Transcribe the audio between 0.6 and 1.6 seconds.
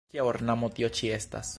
tio ĉi estas?